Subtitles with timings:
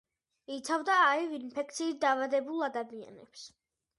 [0.53, 3.47] იცავდა აივ ინფექციით დაავადებულ ადამიანებს.